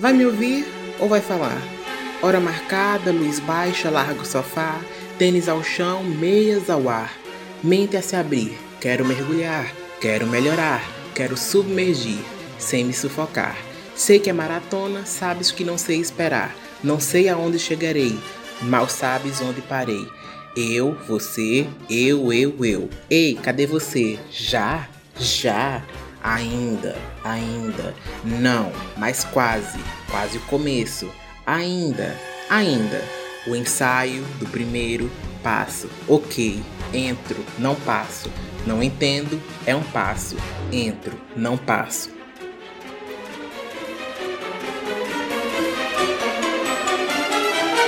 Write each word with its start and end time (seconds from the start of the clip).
Vai 0.00 0.14
me 0.14 0.24
ouvir 0.24 0.66
ou 0.98 1.10
vai 1.10 1.20
falar? 1.20 1.60
Hora 2.22 2.40
marcada, 2.40 3.12
luz 3.12 3.38
baixa, 3.38 3.90
largo 3.90 4.24
sofá, 4.24 4.80
tênis 5.18 5.46
ao 5.46 5.62
chão, 5.62 6.02
meias 6.02 6.70
ao 6.70 6.88
ar. 6.88 7.12
Mente 7.62 7.98
a 7.98 8.02
se 8.02 8.16
abrir, 8.16 8.56
quero 8.80 9.04
mergulhar, 9.04 9.70
quero 10.00 10.26
melhorar, 10.26 10.82
quero 11.14 11.36
submergir, 11.36 12.16
sem 12.58 12.82
me 12.82 12.94
sufocar. 12.94 13.54
Sei 13.94 14.18
que 14.18 14.30
é 14.30 14.32
maratona, 14.32 15.04
sabes 15.04 15.50
que 15.50 15.64
não 15.64 15.76
sei 15.76 16.00
esperar, 16.00 16.56
não 16.82 16.98
sei 16.98 17.28
aonde 17.28 17.58
chegarei, 17.58 18.18
mal 18.62 18.88
sabes 18.88 19.42
onde 19.42 19.60
parei. 19.60 20.08
Eu, 20.56 20.96
você, 21.06 21.68
eu, 21.90 22.32
eu, 22.32 22.64
eu. 22.64 22.88
Ei, 23.10 23.34
cadê 23.34 23.66
você? 23.66 24.18
Já? 24.30 24.88
Já? 25.18 25.82
Ainda, 26.22 26.96
ainda. 27.24 27.94
Não, 28.24 28.72
mas 28.96 29.24
quase, 29.24 29.78
quase 30.10 30.38
o 30.38 30.42
começo. 30.42 31.10
Ainda, 31.46 32.16
ainda. 32.48 33.02
O 33.46 33.54
ensaio 33.56 34.22
do 34.38 34.46
primeiro 34.46 35.10
passo. 35.42 35.88
Ok, 36.06 36.62
entro, 36.92 37.44
não 37.58 37.74
passo. 37.74 38.30
Não 38.66 38.82
entendo, 38.82 39.40
é 39.64 39.74
um 39.74 39.82
passo. 39.82 40.36
Entro, 40.70 41.18
não 41.34 41.56
passo. 41.56 42.19